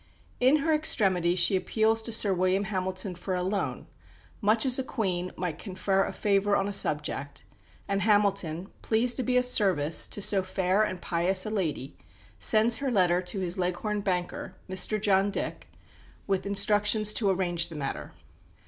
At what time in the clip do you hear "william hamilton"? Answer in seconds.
2.33-3.13